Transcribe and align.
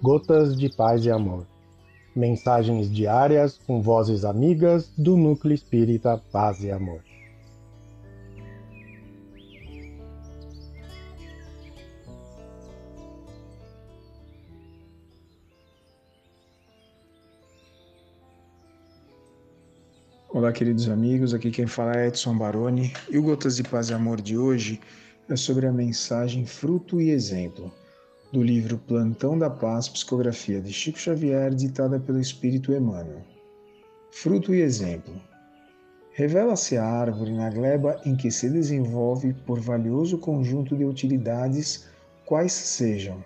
Gotas 0.00 0.56
de 0.56 0.68
Paz 0.68 1.04
e 1.04 1.10
Amor. 1.10 1.44
Mensagens 2.14 2.88
diárias 2.88 3.58
com 3.66 3.82
vozes 3.82 4.24
amigas 4.24 4.92
do 4.96 5.16
Núcleo 5.16 5.52
Espírita 5.52 6.22
Paz 6.30 6.62
e 6.62 6.70
Amor. 6.70 7.02
Olá, 20.28 20.52
queridos 20.52 20.88
amigos. 20.88 21.34
Aqui 21.34 21.50
quem 21.50 21.66
fala 21.66 21.96
é 21.96 22.06
Edson 22.06 22.38
Baroni 22.38 22.92
e 23.10 23.18
o 23.18 23.22
Gotas 23.24 23.56
de 23.56 23.64
Paz 23.64 23.90
e 23.90 23.94
Amor 23.94 24.20
de 24.20 24.38
hoje 24.38 24.80
é 25.28 25.34
sobre 25.34 25.66
a 25.66 25.72
mensagem 25.72 26.46
Fruto 26.46 27.00
e 27.00 27.10
Exemplo 27.10 27.72
do 28.32 28.42
livro 28.42 28.76
Plantão 28.76 29.38
da 29.38 29.48
Paz, 29.48 29.88
psicografia 29.88 30.60
de 30.60 30.72
Chico 30.72 30.98
Xavier, 30.98 31.54
ditada 31.54 31.98
pelo 31.98 32.20
Espírito 32.20 32.72
Emmanuel. 32.72 33.22
Fruto 34.10 34.54
e 34.54 34.60
exemplo. 34.60 35.14
Revela-se 36.12 36.76
a 36.76 36.84
árvore 36.84 37.32
na 37.32 37.48
gleba 37.48 38.00
em 38.04 38.16
que 38.16 38.30
se 38.30 38.50
desenvolve 38.50 39.32
por 39.46 39.60
valioso 39.60 40.18
conjunto 40.18 40.76
de 40.76 40.84
utilidades, 40.84 41.88
quais 42.26 42.52
sejam 42.52 43.24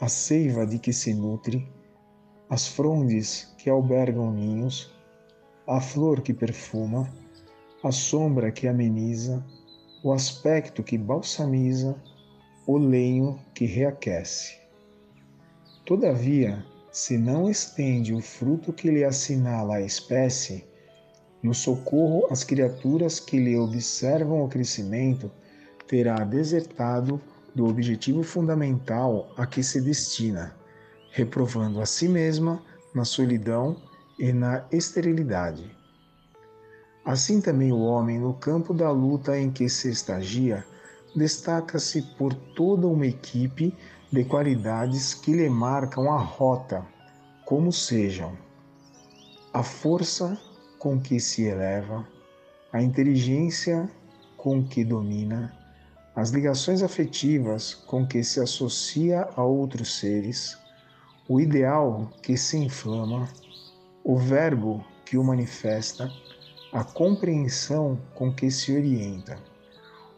a 0.00 0.06
seiva 0.06 0.66
de 0.66 0.78
que 0.78 0.92
se 0.92 1.14
nutre, 1.14 1.66
as 2.50 2.68
frondes 2.68 3.52
que 3.58 3.70
albergam 3.70 4.30
ninhos, 4.32 4.92
a 5.66 5.80
flor 5.80 6.20
que 6.20 6.34
perfuma, 6.34 7.10
a 7.82 7.90
sombra 7.90 8.52
que 8.52 8.68
ameniza, 8.68 9.44
o 10.02 10.12
aspecto 10.12 10.82
que 10.82 10.98
balsamiza, 10.98 11.96
o 12.66 12.78
lenho 12.78 13.38
que 13.54 13.66
reaquece. 13.66 14.56
Todavia, 15.84 16.64
se 16.90 17.18
não 17.18 17.50
estende 17.50 18.14
o 18.14 18.20
fruto 18.20 18.72
que 18.72 18.90
lhe 18.90 19.04
assinala 19.04 19.76
a 19.76 19.82
espécie, 19.82 20.64
no 21.42 21.52
socorro 21.52 22.26
às 22.30 22.42
criaturas 22.42 23.20
que 23.20 23.38
lhe 23.38 23.56
observam 23.56 24.42
o 24.42 24.48
crescimento, 24.48 25.30
terá 25.86 26.24
desertado 26.24 27.20
do 27.54 27.66
objetivo 27.66 28.22
fundamental 28.22 29.30
a 29.36 29.46
que 29.46 29.62
se 29.62 29.80
destina, 29.80 30.56
reprovando 31.10 31.80
a 31.80 31.86
si 31.86 32.08
mesma 32.08 32.62
na 32.94 33.04
solidão 33.04 33.76
e 34.18 34.32
na 34.32 34.64
esterilidade. 34.72 35.70
Assim 37.04 37.40
também 37.40 37.70
o 37.70 37.80
homem, 37.80 38.18
no 38.18 38.32
campo 38.32 38.72
da 38.72 38.90
luta 38.90 39.38
em 39.38 39.50
que 39.50 39.68
se 39.68 39.90
estagia, 39.90 40.64
destaca-se 41.14 42.02
por 42.16 42.34
toda 42.34 42.86
uma 42.86 43.06
equipe 43.06 43.74
de 44.10 44.24
qualidades 44.24 45.14
que 45.14 45.32
lhe 45.32 45.48
marcam 45.48 46.12
a 46.12 46.18
rota, 46.18 46.84
como 47.44 47.72
sejam 47.72 48.36
a 49.52 49.62
força 49.62 50.38
com 50.78 51.00
que 51.00 51.20
se 51.20 51.44
eleva, 51.44 52.06
a 52.72 52.82
inteligência 52.82 53.88
com 54.36 54.64
que 54.64 54.84
domina, 54.84 55.56
as 56.16 56.30
ligações 56.30 56.82
afetivas 56.82 57.74
com 57.74 58.06
que 58.06 58.22
se 58.24 58.40
associa 58.40 59.28
a 59.36 59.42
outros 59.44 59.98
seres, 59.98 60.58
o 61.28 61.40
ideal 61.40 62.10
que 62.22 62.36
se 62.36 62.56
inflama, 62.56 63.28
o 64.02 64.16
verbo 64.16 64.84
que 65.04 65.16
o 65.16 65.24
manifesta, 65.24 66.10
a 66.72 66.82
compreensão 66.82 67.98
com 68.14 68.32
que 68.32 68.50
se 68.50 68.76
orienta 68.76 69.53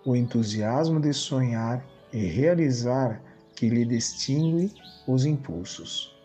o 0.06 0.14
entusiasmo 0.14 1.00
de 1.00 1.12
sonhar 1.12 1.84
e 2.12 2.24
realizar 2.24 3.20
que 3.56 3.69
lhe 3.69 3.84
distingue 3.84 4.72
os 5.04 5.26
impulsos. 5.26 6.16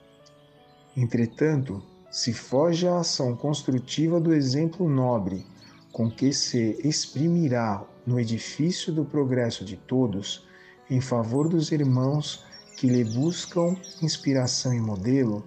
Entretanto, 0.96 1.82
se 2.12 2.32
foge 2.32 2.88
à 2.88 3.00
ação 3.00 3.36
construtiva 3.36 4.20
do 4.20 4.34
exemplo 4.34 4.88
nobre 4.88 5.48
com 5.92 6.12
que 6.12 6.32
se 6.32 6.78
exprimirá 6.84 7.84
no 8.06 8.20
edifício 8.20 8.94
do 8.94 9.04
progresso 9.04 9.66
de 9.66 9.76
todos, 9.76 10.48
em 10.90 11.02
favor 11.02 11.50
dos 11.50 11.72
irmãos 11.72 12.46
que 12.78 12.88
lhe 12.88 13.04
buscam 13.04 13.76
inspiração 14.02 14.74
e 14.74 14.80
modelo, 14.80 15.44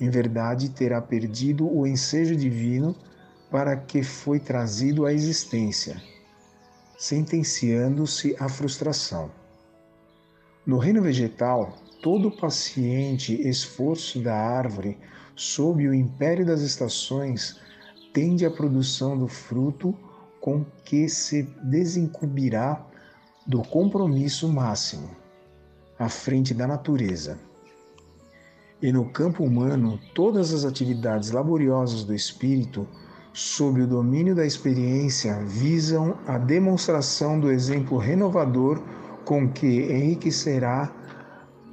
em 0.00 0.10
verdade 0.10 0.70
terá 0.70 1.00
perdido 1.00 1.72
o 1.72 1.86
ensejo 1.86 2.34
divino 2.34 2.96
para 3.48 3.76
que 3.76 4.02
foi 4.02 4.40
trazido 4.40 5.06
à 5.06 5.12
existência 5.12 6.02
sentenciando-se 6.96 8.36
à 8.38 8.48
frustração. 8.48 9.30
No 10.66 10.78
reino 10.78 11.02
vegetal, 11.02 11.76
todo 12.02 12.30
paciente 12.30 13.34
esforço 13.48 14.20
da 14.20 14.34
árvore 14.34 14.98
sob 15.34 15.86
o 15.86 15.94
império 15.94 16.46
das 16.46 16.60
estações 16.60 17.60
tende 18.12 18.46
à 18.46 18.50
produção 18.50 19.16
do 19.16 19.28
fruto 19.28 19.94
com 20.40 20.64
que 20.84 21.08
se 21.08 21.42
desincumbirá 21.62 22.84
do 23.46 23.62
compromisso 23.62 24.48
máximo, 24.48 25.10
à 25.98 26.08
frente 26.08 26.54
da 26.54 26.66
natureza. 26.66 27.38
E 28.80 28.92
no 28.92 29.10
campo 29.10 29.44
humano, 29.44 30.00
todas 30.14 30.52
as 30.52 30.64
atividades 30.64 31.30
laboriosas 31.30 32.04
do 32.04 32.14
espírito 32.14 32.86
sob 33.36 33.82
o 33.82 33.86
domínio 33.86 34.34
da 34.34 34.46
experiência, 34.46 35.38
visam 35.44 36.16
a 36.26 36.38
demonstração 36.38 37.38
do 37.38 37.50
exemplo 37.50 37.98
renovador 37.98 38.80
com 39.26 39.46
que 39.46 39.92
enriquecerá 39.92 40.90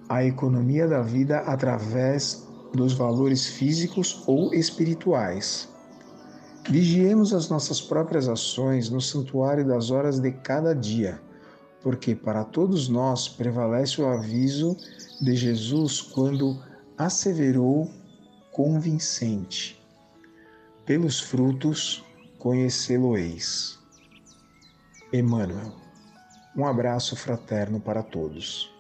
a 0.10 0.26
economia 0.26 0.86
da 0.90 1.02
vida 1.02 1.38
através 1.40 2.46
dos 2.74 2.92
valores 2.92 3.46
físicos 3.46 4.26
ou 4.28 4.54
espirituais. 4.54 5.70
Vigiemos 6.70 7.34
as 7.34 7.48
nossas 7.48 7.80
próprias 7.80 8.28
ações 8.28 8.90
no 8.90 9.00
santuário 9.00 9.66
das 9.66 9.90
horas 9.90 10.20
de 10.20 10.32
cada 10.34 10.76
dia, 10.76 11.22
porque 11.82 12.14
para 12.14 12.44
todos 12.44 12.90
nós 12.90 13.30
prevalece 13.30 14.02
o 14.02 14.06
aviso 14.06 14.76
de 15.22 15.34
Jesus 15.34 16.02
quando 16.02 16.62
asseverou 16.98 17.90
convincente 18.52 19.82
pelos 20.86 21.20
frutos 21.20 22.04
conhecê-lo-eis. 22.38 23.80
Emmanuel, 25.12 25.72
um 26.56 26.66
abraço 26.66 27.16
fraterno 27.16 27.80
para 27.80 28.04
todos. 28.04 28.72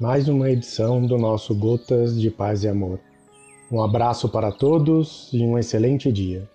Mais 0.00 0.28
uma 0.28 0.48
edição 0.48 1.04
do 1.04 1.18
nosso 1.18 1.54
Gotas 1.54 2.18
de 2.20 2.30
Paz 2.30 2.62
e 2.62 2.68
Amor. 2.68 3.00
Um 3.70 3.82
abraço 3.82 4.28
para 4.28 4.50
todos 4.50 5.28
e 5.32 5.42
um 5.42 5.58
excelente 5.58 6.10
dia. 6.10 6.48